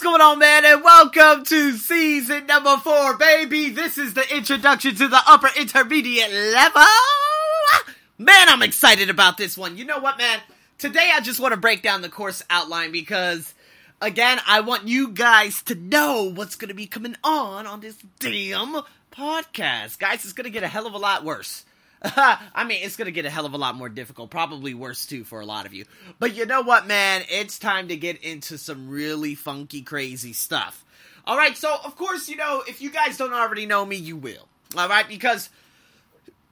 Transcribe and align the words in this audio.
What's 0.00 0.08
going 0.08 0.22
on, 0.22 0.38
man? 0.38 0.64
And 0.64 0.82
welcome 0.82 1.44
to 1.44 1.76
season 1.76 2.46
number 2.46 2.74
four, 2.78 3.18
baby. 3.18 3.68
This 3.68 3.98
is 3.98 4.14
the 4.14 4.34
introduction 4.34 4.94
to 4.94 5.08
the 5.08 5.20
upper 5.26 5.50
intermediate 5.58 6.32
level. 6.32 6.82
Man, 8.16 8.48
I'm 8.48 8.62
excited 8.62 9.10
about 9.10 9.36
this 9.36 9.58
one. 9.58 9.76
You 9.76 9.84
know 9.84 9.98
what, 9.98 10.16
man? 10.16 10.38
Today 10.78 11.10
I 11.12 11.20
just 11.20 11.38
want 11.38 11.52
to 11.52 11.60
break 11.60 11.82
down 11.82 12.00
the 12.00 12.08
course 12.08 12.42
outline 12.48 12.92
because, 12.92 13.52
again, 14.00 14.40
I 14.46 14.60
want 14.60 14.88
you 14.88 15.08
guys 15.08 15.60
to 15.64 15.74
know 15.74 16.32
what's 16.34 16.56
going 16.56 16.70
to 16.70 16.74
be 16.74 16.86
coming 16.86 17.16
on 17.22 17.66
on 17.66 17.80
this 17.80 17.98
damn 18.20 18.80
podcast. 19.12 19.98
Guys, 19.98 20.24
it's 20.24 20.32
going 20.32 20.44
to 20.44 20.50
get 20.50 20.62
a 20.62 20.68
hell 20.68 20.86
of 20.86 20.94
a 20.94 20.98
lot 20.98 21.26
worse. 21.26 21.66
I 22.02 22.64
mean, 22.66 22.82
it's 22.82 22.96
gonna 22.96 23.10
get 23.10 23.26
a 23.26 23.30
hell 23.30 23.46
of 23.46 23.52
a 23.52 23.58
lot 23.58 23.74
more 23.74 23.88
difficult, 23.88 24.30
probably 24.30 24.72
worse 24.72 25.04
too 25.04 25.24
for 25.24 25.40
a 25.40 25.46
lot 25.46 25.66
of 25.66 25.74
you. 25.74 25.84
But 26.18 26.34
you 26.34 26.46
know 26.46 26.62
what, 26.62 26.86
man? 26.86 27.24
It's 27.28 27.58
time 27.58 27.88
to 27.88 27.96
get 27.96 28.22
into 28.22 28.56
some 28.56 28.88
really 28.88 29.34
funky, 29.34 29.82
crazy 29.82 30.32
stuff. 30.32 30.84
Alright, 31.28 31.56
so 31.56 31.76
of 31.84 31.96
course, 31.96 32.28
you 32.28 32.36
know, 32.36 32.62
if 32.66 32.80
you 32.80 32.90
guys 32.90 33.18
don't 33.18 33.34
already 33.34 33.66
know 33.66 33.84
me, 33.84 33.96
you 33.96 34.16
will. 34.16 34.48
Alright, 34.74 35.08
because 35.08 35.50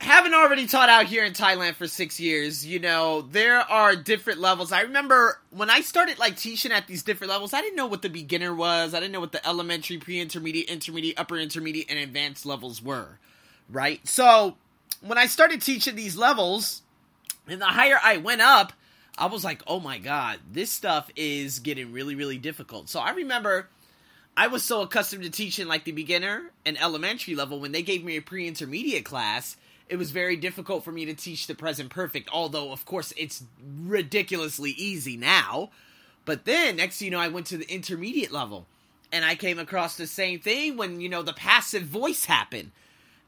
having 0.00 0.34
already 0.34 0.66
taught 0.66 0.88
out 0.88 1.06
here 1.06 1.24
in 1.24 1.32
Thailand 1.32 1.74
for 1.74 1.86
six 1.86 2.20
years, 2.20 2.66
you 2.66 2.78
know, 2.78 3.22
there 3.22 3.60
are 3.60 3.96
different 3.96 4.40
levels. 4.40 4.70
I 4.70 4.82
remember 4.82 5.40
when 5.50 5.70
I 5.70 5.80
started 5.80 6.18
like 6.18 6.36
teaching 6.36 6.72
at 6.72 6.86
these 6.86 7.02
different 7.02 7.30
levels, 7.30 7.52
I 7.52 7.60
didn't 7.60 7.76
know 7.76 7.86
what 7.86 8.02
the 8.02 8.10
beginner 8.10 8.54
was, 8.54 8.94
I 8.94 9.00
didn't 9.00 9.12
know 9.12 9.20
what 9.20 9.32
the 9.32 9.46
elementary, 9.46 9.98
pre 9.98 10.20
intermediate, 10.20 10.68
intermediate, 10.68 11.18
upper 11.18 11.38
intermediate, 11.38 11.90
and 11.90 11.98
advanced 11.98 12.46
levels 12.46 12.82
were. 12.82 13.18
Right? 13.70 14.06
So 14.06 14.56
when 15.00 15.18
I 15.18 15.26
started 15.26 15.62
teaching 15.62 15.96
these 15.96 16.16
levels, 16.16 16.82
and 17.46 17.60
the 17.60 17.66
higher 17.66 17.98
I 18.02 18.16
went 18.18 18.40
up, 18.40 18.72
I 19.16 19.26
was 19.26 19.44
like, 19.44 19.62
oh 19.66 19.80
my 19.80 19.98
god, 19.98 20.38
this 20.50 20.70
stuff 20.70 21.10
is 21.16 21.58
getting 21.58 21.92
really, 21.92 22.14
really 22.14 22.38
difficult. 22.38 22.88
So 22.88 23.00
I 23.00 23.10
remember 23.10 23.68
I 24.36 24.46
was 24.46 24.62
so 24.62 24.82
accustomed 24.82 25.24
to 25.24 25.30
teaching 25.30 25.66
like 25.66 25.84
the 25.84 25.92
beginner 25.92 26.50
and 26.64 26.80
elementary 26.80 27.34
level 27.34 27.58
when 27.58 27.72
they 27.72 27.82
gave 27.82 28.04
me 28.04 28.16
a 28.16 28.22
pre 28.22 28.46
intermediate 28.46 29.04
class. 29.04 29.56
It 29.88 29.96
was 29.96 30.10
very 30.10 30.36
difficult 30.36 30.84
for 30.84 30.92
me 30.92 31.06
to 31.06 31.14
teach 31.14 31.46
the 31.46 31.54
present 31.54 31.88
perfect, 31.88 32.28
although, 32.30 32.72
of 32.72 32.84
course, 32.84 33.12
it's 33.16 33.42
ridiculously 33.84 34.72
easy 34.72 35.16
now. 35.16 35.70
But 36.26 36.44
then, 36.44 36.76
next 36.76 37.00
you 37.00 37.10
know, 37.10 37.18
I 37.18 37.28
went 37.28 37.46
to 37.46 37.56
the 37.56 37.72
intermediate 37.72 38.30
level 38.30 38.66
and 39.10 39.24
I 39.24 39.34
came 39.34 39.58
across 39.58 39.96
the 39.96 40.06
same 40.06 40.40
thing 40.40 40.76
when, 40.76 41.00
you 41.00 41.08
know, 41.08 41.22
the 41.22 41.32
passive 41.32 41.84
voice 41.84 42.26
happened 42.26 42.70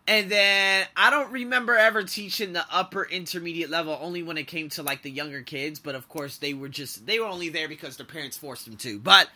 and 0.06 0.31
then 0.31 0.87
I 0.97 1.11
don't 1.11 1.31
remember 1.31 1.77
ever 1.77 2.03
teaching 2.03 2.53
the 2.53 2.65
upper 2.70 3.05
intermediate 3.05 3.70
level 3.70 3.98
only 4.01 4.23
when 4.23 4.39
it 4.39 4.47
came 4.47 4.69
to 4.70 4.83
like 4.83 5.03
the 5.03 5.11
younger 5.11 5.42
kids, 5.42 5.79
but 5.79 5.95
of 5.95 6.09
course 6.09 6.39
they 6.39 6.55
were 6.55 6.69
just 6.69 7.07
they 7.07 7.20
were 7.20 7.27
only 7.27 7.48
there 7.48 7.69
because 7.69 7.97
their 7.97 8.07
parents 8.07 8.37
forced 8.37 8.65
them 8.65 8.77
to. 8.79 8.98
But 8.98 9.29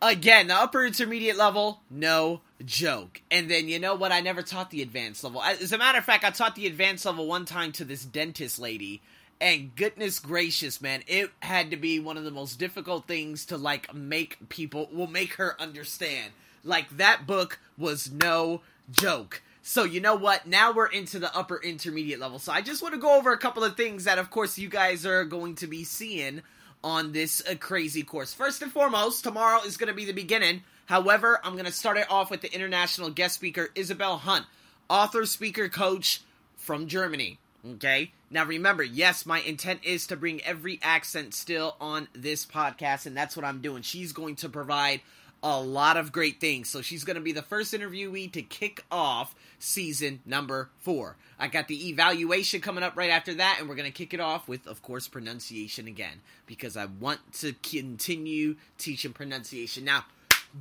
again, 0.00 0.46
the 0.46 0.54
upper 0.54 0.84
intermediate 0.84 1.36
level, 1.36 1.82
no 1.90 2.40
joke. 2.64 3.20
And 3.30 3.50
then 3.50 3.68
you 3.68 3.78
know 3.78 3.94
what? 3.94 4.12
I 4.12 4.20
never 4.20 4.42
taught 4.42 4.70
the 4.70 4.82
advanced 4.82 5.24
level. 5.24 5.42
As 5.42 5.72
a 5.72 5.78
matter 5.78 5.98
of 5.98 6.04
fact, 6.04 6.24
I 6.24 6.30
taught 6.30 6.54
the 6.54 6.66
advanced 6.66 7.04
level 7.04 7.26
one 7.26 7.44
time 7.44 7.72
to 7.72 7.84
this 7.84 8.04
dentist 8.04 8.58
lady. 8.58 9.02
And 9.40 9.76
goodness 9.76 10.18
gracious, 10.18 10.80
man, 10.80 11.04
it 11.06 11.30
had 11.40 11.70
to 11.70 11.76
be 11.76 12.00
one 12.00 12.16
of 12.16 12.24
the 12.24 12.30
most 12.32 12.58
difficult 12.58 13.06
things 13.06 13.46
to 13.46 13.56
like 13.56 13.94
make 13.94 14.48
people 14.48 14.88
will 14.92 15.06
make 15.06 15.34
her 15.34 15.60
understand. 15.60 16.32
Like 16.64 16.96
that 16.96 17.26
book 17.26 17.60
was 17.76 18.10
no 18.10 18.62
joke 18.90 19.42
so 19.68 19.84
you 19.84 20.00
know 20.00 20.14
what? 20.14 20.46
Now 20.46 20.72
we're 20.72 20.86
into 20.86 21.18
the 21.18 21.36
upper 21.36 21.60
intermediate 21.62 22.18
level. 22.18 22.38
So 22.38 22.50
I 22.50 22.62
just 22.62 22.80
want 22.80 22.94
to 22.94 23.00
go 23.00 23.18
over 23.18 23.34
a 23.34 23.38
couple 23.38 23.62
of 23.62 23.76
things 23.76 24.04
that, 24.04 24.18
of 24.18 24.30
course, 24.30 24.56
you 24.56 24.66
guys 24.66 25.04
are 25.04 25.24
going 25.26 25.56
to 25.56 25.66
be 25.66 25.84
seeing 25.84 26.40
on 26.82 27.12
this 27.12 27.42
uh, 27.46 27.54
crazy 27.54 28.02
course. 28.02 28.32
First 28.32 28.62
and 28.62 28.72
foremost, 28.72 29.24
tomorrow 29.24 29.60
is 29.64 29.76
going 29.76 29.88
to 29.88 29.94
be 29.94 30.06
the 30.06 30.14
beginning. 30.14 30.62
However, 30.86 31.38
I'm 31.44 31.52
going 31.52 31.66
to 31.66 31.70
start 31.70 31.98
it 31.98 32.10
off 32.10 32.30
with 32.30 32.40
the 32.40 32.50
international 32.50 33.10
guest 33.10 33.34
speaker, 33.34 33.68
Isabel 33.74 34.16
Hunt, 34.16 34.46
author, 34.88 35.26
speaker, 35.26 35.68
coach 35.68 36.22
from 36.56 36.86
Germany. 36.86 37.38
Okay? 37.74 38.12
Now 38.30 38.46
remember, 38.46 38.82
yes, 38.82 39.26
my 39.26 39.40
intent 39.40 39.80
is 39.84 40.06
to 40.06 40.16
bring 40.16 40.42
every 40.44 40.80
accent 40.82 41.34
still 41.34 41.76
on 41.78 42.08
this 42.14 42.46
podcast, 42.46 43.04
and 43.04 43.14
that's 43.14 43.36
what 43.36 43.44
I'm 43.44 43.60
doing. 43.60 43.82
She's 43.82 44.14
going 44.14 44.36
to 44.36 44.48
provide 44.48 45.02
a 45.42 45.60
lot 45.60 45.96
of 45.96 46.12
great 46.12 46.40
things. 46.40 46.68
So 46.68 46.82
she's 46.82 47.04
going 47.04 47.16
to 47.16 47.22
be 47.22 47.32
the 47.32 47.42
first 47.42 47.72
interviewee 47.72 48.32
to 48.32 48.42
kick 48.42 48.84
off 48.90 49.34
season 49.58 50.20
number 50.26 50.70
four. 50.78 51.16
I 51.38 51.48
got 51.48 51.68
the 51.68 51.88
evaluation 51.88 52.60
coming 52.60 52.82
up 52.82 52.96
right 52.96 53.10
after 53.10 53.34
that, 53.34 53.58
and 53.60 53.68
we're 53.68 53.76
going 53.76 53.90
to 53.90 53.96
kick 53.96 54.12
it 54.12 54.20
off 54.20 54.48
with, 54.48 54.66
of 54.66 54.82
course, 54.82 55.06
pronunciation 55.06 55.86
again 55.86 56.20
because 56.46 56.76
I 56.76 56.86
want 56.86 57.20
to 57.34 57.52
continue 57.62 58.56
teaching 58.76 59.12
pronunciation. 59.12 59.84
Now, 59.84 60.04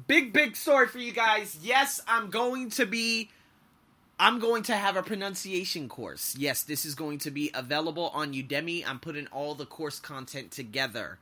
big, 0.07 0.33
big 0.33 0.55
story 0.55 0.87
for 0.87 0.99
you 0.99 1.11
guys. 1.11 1.57
Yes, 1.61 2.01
I'm 2.07 2.29
going 2.29 2.69
to 2.71 2.85
be. 2.85 3.29
I'm 4.19 4.39
going 4.39 4.63
to 4.63 4.75
have 4.75 4.97
a 4.97 5.03
pronunciation 5.03 5.87
course. 5.87 6.35
Yes, 6.35 6.63
this 6.63 6.85
is 6.85 6.95
going 6.95 7.19
to 7.19 7.29
be 7.29 7.51
available 7.53 8.09
on 8.15 8.33
Udemy. 8.33 8.83
I'm 8.87 8.97
putting 8.97 9.27
all 9.27 9.53
the 9.53 9.67
course 9.67 9.99
content 9.99 10.49
together. 10.49 11.19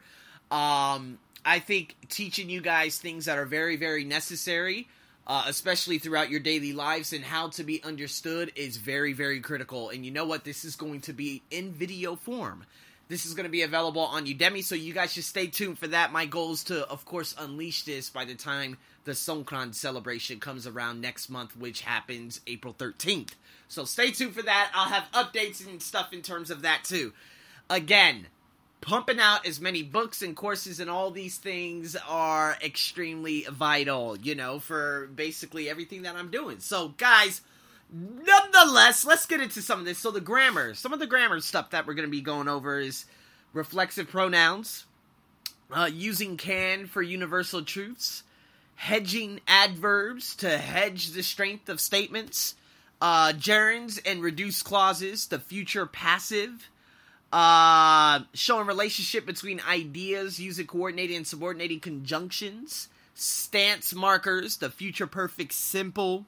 Um, 0.52 1.18
I 1.44 1.60
think 1.60 1.96
teaching 2.10 2.50
you 2.50 2.62
guys 2.62 2.98
things 2.98 3.26
that 3.26 3.38
are 3.38 3.46
very, 3.46 3.76
very 3.76 4.04
necessary, 4.04 4.88
uh, 5.28 5.46
especially 5.48 6.00
throughout 6.00 6.30
your 6.30 6.40
daily 6.40 6.74
lives 6.74 7.14
and 7.14 7.24
how 7.24 7.50
to 7.50 7.64
be 7.64 7.84
understood, 7.84 8.52
is 8.56 8.78
very, 8.78 9.14
very 9.14 9.40
critical. 9.40 9.90
And 9.90 10.06
you 10.06 10.12
know 10.12 10.26
what? 10.26 10.44
This 10.44 10.66
is 10.66 10.76
going 10.76 11.02
to 11.02 11.14
be 11.14 11.44
in 11.52 11.72
video 11.72 12.16
form. 12.16 12.66
This 13.08 13.28
is 13.28 13.36
going 13.36 13.44
to 13.44 13.52
be 13.52 13.62
available 13.62 14.02
on 14.02 14.26
Udemy, 14.26 14.64
so 14.64 14.74
you 14.74 14.92
guys 14.92 15.14
should 15.14 15.26
stay 15.26 15.46
tuned 15.46 15.78
for 15.78 15.88
that. 15.88 16.12
My 16.12 16.26
goal 16.26 16.54
is 16.54 16.64
to, 16.66 16.88
of 16.90 17.06
course, 17.06 17.36
unleash 17.38 17.84
this 17.84 18.10
by 18.10 18.26
the 18.26 18.34
time 18.34 18.78
the 19.04 19.12
Songkran 19.12 19.76
celebration 19.76 20.40
comes 20.40 20.66
around 20.66 21.02
next 21.02 21.30
month, 21.30 21.56
which 21.56 21.82
happens 21.82 22.42
April 22.48 22.74
13th. 22.74 23.34
So 23.68 23.86
stay 23.86 24.10
tuned 24.10 24.34
for 24.34 24.42
that. 24.42 24.72
I'll 24.74 24.90
have 24.90 25.06
updates 25.14 25.66
and 25.68 25.82
stuff 25.82 26.14
in 26.14 26.24
terms 26.24 26.50
of 26.50 26.64
that 26.64 26.84
too. 26.84 27.14
Again, 27.70 28.26
pumping 28.86 29.20
out 29.20 29.48
as 29.48 29.60
many 29.60 29.82
books 29.82 30.22
and 30.22 30.36
courses 30.36 30.80
and 30.80 30.90
all 30.92 31.10
these 31.10 31.38
things 31.38 31.96
are 32.08 32.56
extremely 32.64 33.46
vital, 33.50 34.16
you 34.18 34.36
know, 34.36 34.60
for 34.60 35.10
basically 35.16 35.68
everything 35.68 36.04
that 36.04 36.16
I'm 36.16 36.30
doing. 36.30 36.60
So, 36.60 36.90
guys, 36.90 37.42
nonetheless, 37.92 39.04
let's 39.04 39.26
get 39.26 39.42
into 39.42 39.64
some 39.64 39.80
of 39.80 39.86
this. 39.86 39.98
So, 39.98 40.12
the 40.12 40.22
grammar, 40.22 40.76
some 40.76 40.94
of 40.94 41.00
the 41.00 41.08
grammar 41.08 41.42
stuff 41.42 41.72
that 41.72 41.88
we're 41.88 41.96
going 41.96 42.08
to 42.08 42.12
be 42.12 42.22
going 42.22 42.48
over 42.48 42.80
is 42.80 43.06
reflexive 43.54 44.08
pronouns, 44.08 44.86
uh, 45.72 45.90
using 45.92 46.38
can 46.38 46.86
for 46.86 47.02
universal 47.02 47.64
truths, 47.64 48.22
hedging 48.76 49.40
adverbs 49.48 50.36
to 50.36 50.60
hedge 50.60 51.10
the 51.12 51.24
strength 51.24 51.70
of 51.70 51.82
statements, 51.82 52.54
uh, 53.02 53.34
gerunds 53.36 54.00
and 54.06 54.22
reduced 54.22 54.64
clauses, 54.64 55.26
the 55.28 55.40
future 55.40 55.88
passive 55.88 56.70
uh, 57.32 58.22
showing 58.34 58.68
relationship 58.68 59.26
between 59.26 59.60
ideas 59.68 60.40
using 60.40 60.68
coordinating 60.68 61.18
and 61.18 61.28
subordinating 61.28 61.80
conjunctions. 61.80 62.88
Stance 63.14 63.94
markers, 63.94 64.58
the 64.58 64.70
future 64.70 65.08
perfect 65.08 65.54
simple. 65.54 66.26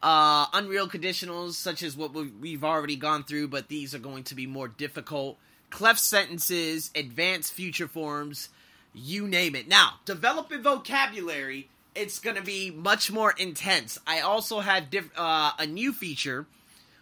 Uh, 0.00 0.46
unreal 0.52 0.88
conditionals, 0.88 1.54
such 1.54 1.82
as 1.82 1.96
what 1.96 2.14
we've 2.14 2.62
already 2.62 2.94
gone 2.94 3.24
through, 3.24 3.48
but 3.48 3.68
these 3.68 3.94
are 3.94 3.98
going 3.98 4.22
to 4.24 4.34
be 4.34 4.46
more 4.46 4.68
difficult. 4.68 5.36
Cleft 5.70 5.98
sentences, 5.98 6.90
advanced 6.94 7.52
future 7.52 7.88
forms, 7.88 8.48
you 8.94 9.26
name 9.26 9.56
it. 9.56 9.66
Now, 9.66 9.94
developing 10.04 10.62
vocabulary, 10.62 11.68
it's 11.94 12.20
going 12.20 12.36
to 12.36 12.42
be 12.42 12.70
much 12.70 13.10
more 13.10 13.34
intense. 13.36 13.98
I 14.06 14.20
also 14.20 14.60
have 14.60 14.88
diff- 14.88 15.10
uh, 15.16 15.50
a 15.58 15.66
new 15.66 15.92
feature, 15.92 16.46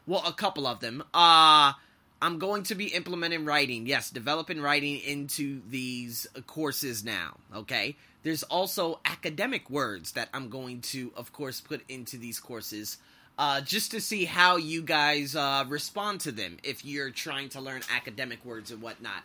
well, 0.06 0.22
a 0.26 0.32
couple 0.32 0.66
of 0.66 0.80
them. 0.80 1.04
Uh, 1.12 1.74
I'm 2.20 2.38
going 2.38 2.62
to 2.64 2.74
be 2.74 2.86
implementing 2.86 3.44
writing. 3.44 3.86
Yes, 3.86 4.10
developing 4.10 4.60
writing 4.60 5.00
into 5.00 5.60
these 5.68 6.26
courses 6.46 7.04
now. 7.04 7.36
Okay. 7.54 7.96
There's 8.22 8.42
also 8.42 8.98
academic 9.04 9.70
words 9.70 10.12
that 10.12 10.28
I'm 10.34 10.48
going 10.48 10.80
to, 10.80 11.12
of 11.16 11.32
course, 11.32 11.60
put 11.60 11.82
into 11.88 12.16
these 12.16 12.40
courses. 12.40 12.96
Uh, 13.38 13.60
just 13.60 13.90
to 13.90 14.00
see 14.00 14.24
how 14.24 14.56
you 14.56 14.82
guys 14.82 15.36
uh, 15.36 15.64
respond 15.68 16.20
to 16.22 16.32
them 16.32 16.56
if 16.64 16.84
you're 16.84 17.10
trying 17.10 17.50
to 17.50 17.60
learn 17.60 17.82
academic 17.94 18.44
words 18.44 18.70
and 18.70 18.80
whatnot. 18.80 19.22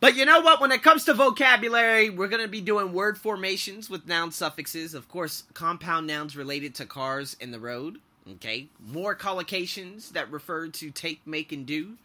But 0.00 0.16
you 0.16 0.24
know 0.24 0.40
what? 0.40 0.60
When 0.60 0.72
it 0.72 0.82
comes 0.82 1.04
to 1.04 1.14
vocabulary, 1.14 2.10
we're 2.10 2.28
going 2.28 2.42
to 2.42 2.48
be 2.48 2.60
doing 2.60 2.92
word 2.92 3.18
formations 3.18 3.90
with 3.90 4.06
noun 4.06 4.32
suffixes. 4.32 4.94
Of 4.94 5.08
course, 5.08 5.44
compound 5.52 6.06
nouns 6.06 6.36
related 6.36 6.74
to 6.76 6.86
cars 6.86 7.36
and 7.40 7.52
the 7.52 7.60
road. 7.60 7.98
Okay. 8.32 8.68
More 8.80 9.14
collocations 9.14 10.10
that 10.12 10.30
refer 10.30 10.68
to 10.68 10.90
take, 10.90 11.26
make, 11.26 11.52
and 11.52 11.66
do. 11.66 11.96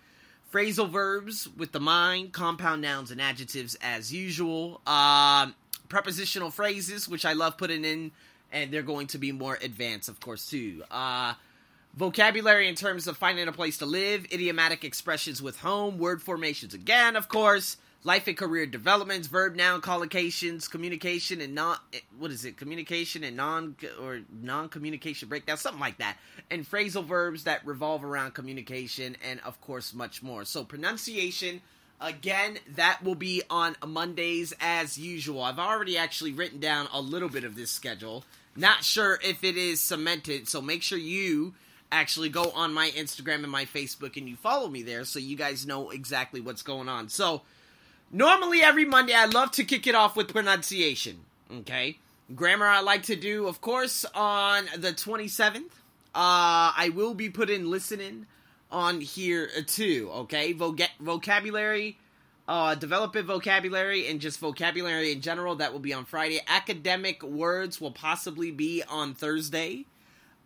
Phrasal 0.54 0.90
verbs 0.90 1.48
with 1.58 1.72
the 1.72 1.80
mind, 1.80 2.34
compound 2.34 2.82
nouns 2.82 3.12
and 3.12 3.22
adjectives 3.22 3.78
as 3.82 4.12
usual. 4.12 4.82
Um, 4.88 5.54
prepositional 5.90 6.52
phrases, 6.52 7.08
which 7.08 7.26
I 7.26 7.34
love 7.34 7.58
putting 7.58 7.86
in, 7.86 8.12
and 8.52 8.72
they're 8.72 8.82
going 8.82 9.08
to 9.08 9.18
be 9.18 9.32
more 9.32 9.58
advanced, 9.62 10.10
of 10.10 10.20
course, 10.20 10.50
too. 10.50 10.84
Uh, 10.90 11.36
vocabulary 11.96 12.68
in 12.68 12.76
terms 12.76 13.08
of 13.08 13.18
finding 13.18 13.48
a 13.48 13.52
place 13.52 13.78
to 13.80 13.86
live, 13.86 14.26
idiomatic 14.32 14.84
expressions 14.84 15.42
with 15.42 15.60
home, 15.60 15.98
word 15.98 16.22
formations 16.22 16.74
again, 16.74 17.16
of 17.16 17.30
course, 17.30 17.78
life 18.04 18.28
and 18.28 18.38
career 18.38 18.66
developments, 18.66 19.28
verb 19.28 19.56
noun 19.56 19.82
collocations, 19.82 20.70
communication 20.70 21.42
and 21.42 21.54
non 21.54 21.78
eh, 21.94 22.00
what 22.18 22.32
is 22.32 22.46
it? 22.46 22.58
Communication 22.58 23.24
and 23.24 23.36
non 23.36 23.76
or 24.02 24.22
non 24.42 24.70
communication 24.70 25.30
breakdown, 25.30 25.58
something 25.58 25.82
like 25.82 25.98
that, 25.98 26.18
and 26.50 26.70
phrasal 26.70 27.06
verbs 27.06 27.44
that 27.44 27.66
revolve 27.66 28.04
around 28.04 28.34
communication, 28.34 29.18
and 29.28 29.40
of 29.42 29.60
course 29.62 29.94
much 29.94 30.24
more. 30.24 30.46
So 30.46 30.64
pronunciation. 30.64 31.62
Again, 32.02 32.60
that 32.76 33.04
will 33.04 33.16
be 33.16 33.42
on 33.50 33.76
Mondays 33.86 34.54
as 34.62 34.98
usual. 34.98 35.44
I've 35.44 35.60
already 35.60 35.98
actually 35.98 36.32
written 36.32 36.62
down 36.62 36.88
a 36.94 37.02
little 37.02 37.28
bit 37.28 37.44
of 37.44 37.58
this 37.58 37.72
schedule. 37.72 38.24
Not 38.56 38.86
sure 38.86 39.20
if 39.22 39.44
it 39.44 39.58
is 39.58 39.82
cemented, 39.82 40.48
so 40.48 40.62
make 40.62 40.82
sure 40.82 40.98
you 40.98 41.56
actually 41.92 42.30
go 42.30 42.52
on 42.56 42.74
my 42.74 42.90
Instagram 42.92 43.44
and 43.44 43.52
my 43.52 43.66
Facebook 43.66 44.16
and 44.16 44.30
you 44.30 44.38
follow 44.38 44.70
me 44.70 44.82
there 44.82 45.04
so 45.04 45.20
you 45.20 45.36
guys 45.36 45.66
know 45.66 45.90
exactly 45.90 46.40
what's 46.40 46.62
going 46.62 46.88
on. 46.88 47.10
So, 47.10 47.42
normally 48.12 48.62
every 48.62 48.86
Monday 48.86 49.14
I 49.14 49.26
love 49.26 49.52
to 49.52 49.64
kick 49.64 49.88
it 49.88 49.96
off 49.96 50.16
with 50.16 50.32
pronunciation, 50.32 51.20
okay? 51.60 51.98
Grammar 52.36 52.68
I 52.68 52.82
like 52.82 53.04
to 53.04 53.16
do, 53.16 53.48
of 53.48 53.62
course, 53.62 54.06
on 54.14 54.66
the 54.78 54.92
27th. 54.92 55.72
Uh, 56.14 56.74
I 56.76 56.92
will 56.94 57.14
be 57.14 57.30
putting 57.30 57.66
listening 57.66 58.26
on 58.72 59.02
here 59.02 59.50
too, 59.66 60.10
okay? 60.14 60.54
vocabulary, 60.54 61.98
uh, 62.48 62.76
developing 62.76 63.26
vocabulary 63.26 64.08
and 64.08 64.20
just 64.20 64.40
vocabulary 64.40 65.12
in 65.12 65.22
general, 65.22 65.56
that 65.56 65.72
will 65.72 65.80
be 65.80 65.94
on 65.94 66.06
Friday. 66.06 66.42
Academic 66.48 67.24
words 67.24 67.80
will 67.80 67.92
possibly 67.92 68.52
be 68.52 68.84
on 68.90 69.14
Thursday. 69.14 69.86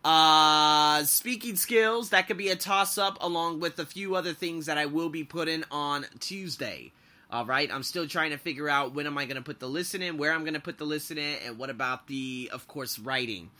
Uh, 0.04 1.02
speaking 1.04 1.56
skills, 1.56 2.10
that 2.10 2.26
could 2.28 2.36
be 2.36 2.50
a 2.50 2.56
toss 2.56 2.98
up 2.98 3.16
along 3.22 3.60
with 3.60 3.78
a 3.78 3.86
few 3.86 4.14
other 4.14 4.34
things 4.34 4.66
that 4.66 4.76
I 4.76 4.84
will 4.84 5.08
be 5.08 5.24
putting 5.24 5.64
on 5.70 6.04
Tuesday. 6.20 6.92
All 7.34 7.44
right, 7.44 7.68
I'm 7.68 7.82
still 7.82 8.06
trying 8.06 8.30
to 8.30 8.36
figure 8.36 8.68
out 8.68 8.94
when 8.94 9.08
am 9.08 9.18
I 9.18 9.24
going 9.24 9.34
to 9.34 9.42
put 9.42 9.58
the 9.58 9.66
listening, 9.66 10.18
where 10.18 10.32
I'm 10.32 10.42
going 10.42 10.54
to 10.54 10.60
put 10.60 10.78
the 10.78 10.84
listening, 10.84 11.34
and 11.44 11.58
what 11.58 11.68
about 11.68 12.06
the, 12.06 12.48
of 12.52 12.68
course, 12.68 12.96
writing. 12.96 13.50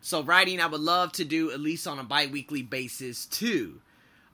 So, 0.00 0.20
writing, 0.24 0.60
I 0.60 0.66
would 0.66 0.80
love 0.80 1.12
to 1.12 1.24
do 1.24 1.52
at 1.52 1.60
least 1.60 1.86
on 1.86 2.00
a 2.00 2.02
bi 2.02 2.26
weekly 2.26 2.62
basis 2.62 3.26
too. 3.26 3.80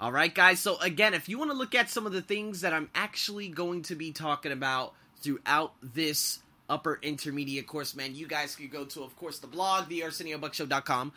All 0.00 0.10
right, 0.10 0.34
guys. 0.34 0.60
So, 0.60 0.78
again, 0.78 1.12
if 1.12 1.28
you 1.28 1.36
want 1.36 1.50
to 1.50 1.56
look 1.58 1.74
at 1.74 1.90
some 1.90 2.06
of 2.06 2.14
the 2.14 2.22
things 2.22 2.62
that 2.62 2.72
I'm 2.72 2.88
actually 2.94 3.48
going 3.48 3.82
to 3.82 3.96
be 3.96 4.12
talking 4.12 4.50
about 4.50 4.94
throughout 5.18 5.74
this 5.82 6.38
upper 6.66 6.98
intermediate 7.02 7.66
course, 7.66 7.94
man, 7.94 8.14
you 8.14 8.26
guys 8.26 8.56
can 8.56 8.68
go 8.68 8.86
to, 8.86 9.02
of 9.02 9.14
course, 9.18 9.40
the 9.40 9.46
blog, 9.46 9.90
thearseniobuckshow.com. 9.90 11.12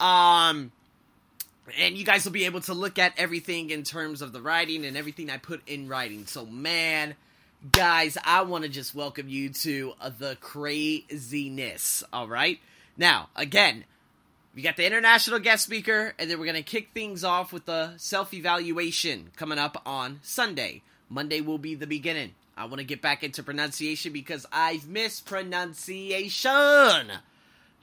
Um, 0.00 0.70
and 1.78 1.96
you 1.96 2.04
guys 2.04 2.26
will 2.26 2.32
be 2.32 2.44
able 2.44 2.60
to 2.60 2.74
look 2.74 2.98
at 2.98 3.14
everything 3.16 3.70
in 3.70 3.84
terms 3.84 4.20
of 4.20 4.32
the 4.32 4.42
writing 4.42 4.84
and 4.84 4.98
everything 4.98 5.30
I 5.30 5.38
put 5.38 5.66
in 5.66 5.88
writing. 5.88 6.26
So, 6.26 6.44
man, 6.44 7.14
guys, 7.70 8.18
I 8.24 8.42
want 8.42 8.64
to 8.64 8.70
just 8.70 8.94
welcome 8.94 9.28
you 9.28 9.50
to 9.50 9.92
uh, 10.00 10.10
the 10.18 10.36
craziness. 10.40 12.02
All 12.12 12.26
right. 12.26 12.58
Now, 12.96 13.28
again, 13.36 13.84
we 14.54 14.62
got 14.62 14.76
the 14.76 14.84
international 14.84 15.38
guest 15.38 15.64
speaker, 15.64 16.14
and 16.18 16.28
then 16.28 16.38
we're 16.38 16.46
going 16.46 16.56
to 16.56 16.62
kick 16.62 16.90
things 16.92 17.22
off 17.22 17.52
with 17.52 17.66
the 17.66 17.92
self 17.96 18.34
evaluation 18.34 19.30
coming 19.36 19.58
up 19.58 19.80
on 19.86 20.20
Sunday. 20.22 20.82
Monday 21.08 21.40
will 21.40 21.58
be 21.58 21.74
the 21.74 21.86
beginning. 21.86 22.32
I 22.56 22.64
want 22.64 22.78
to 22.78 22.84
get 22.84 23.00
back 23.00 23.22
into 23.22 23.42
pronunciation 23.42 24.12
because 24.12 24.44
I've 24.52 24.88
missed 24.88 25.24
pronunciation. 25.26 27.12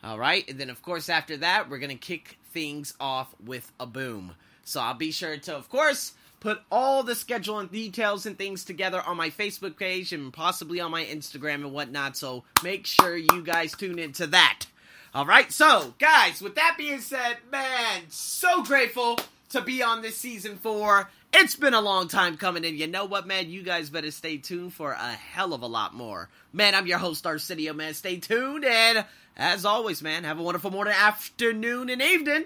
All 0.01 0.17
right, 0.17 0.47
and 0.49 0.59
then 0.59 0.69
of 0.69 0.81
course 0.81 1.09
after 1.09 1.37
that, 1.37 1.69
we're 1.69 1.79
gonna 1.79 1.95
kick 1.95 2.37
things 2.51 2.93
off 2.99 3.33
with 3.43 3.71
a 3.79 3.85
boom. 3.85 4.35
So 4.63 4.79
I'll 4.79 4.93
be 4.93 5.11
sure 5.11 5.35
to, 5.37 5.55
of 5.55 5.69
course, 5.69 6.13
put 6.39 6.62
all 6.71 7.03
the 7.03 7.15
schedule 7.15 7.59
and 7.59 7.71
details 7.71 8.25
and 8.25 8.38
things 8.38 8.63
together 8.63 9.01
on 9.06 9.18
my 9.18 9.30
Facebook 9.30 9.77
page 9.77 10.13
and 10.13 10.31
possibly 10.31 10.80
on 10.80 10.91
my 10.91 11.03
Instagram 11.03 11.56
and 11.56 11.71
whatnot. 11.71 12.18
So 12.18 12.44
make 12.63 12.86
sure 12.86 13.18
you 13.18 13.41
guys 13.44 13.75
tune 13.75 14.00
into 14.00 14.27
that. 14.27 14.65
All 15.13 15.25
right, 15.25 15.51
so 15.51 15.95
guys, 15.97 16.41
with 16.41 16.56
that 16.56 16.75
being 16.77 17.00
said, 17.01 17.38
man, 17.51 18.03
so 18.09 18.63
grateful 18.63 19.18
to 19.50 19.62
be 19.62 19.81
on 19.81 20.01
this 20.01 20.18
season 20.18 20.57
four. 20.57 21.09
It's 21.33 21.56
been 21.56 21.74
a 21.74 21.81
long 21.81 22.07
time 22.07 22.38
coming, 22.38 22.65
and 22.65 22.77
you 22.77 22.88
know 22.88 23.06
what, 23.06 23.27
man? 23.27 23.50
You 23.50 23.62
guys 23.62 23.89
better 23.89 24.12
stay 24.12 24.38
tuned 24.38 24.74
for 24.74 24.92
a 24.92 25.12
hell 25.12 25.53
of 25.53 25.62
a 25.62 25.68
lot 25.68 25.94
more. 25.94 26.30
Man, 26.53 26.74
I'm 26.74 26.88
your 26.88 26.97
host, 26.97 27.25
Arsenio, 27.25 27.74
man. 27.74 27.94
Stay 27.94 28.18
tuned, 28.18 28.65
and 28.65 29.06
as 29.38 29.65
always, 29.65 30.01
man, 30.01 30.24
have 30.24 30.39
a 30.39 30.44
wonderful 30.44 30.71
morning, 30.71 30.94
afternoon, 30.95 31.89
and 31.89 32.01
evening. 32.01 32.45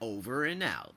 Over 0.00 0.44
and 0.44 0.62
out. 0.62 0.92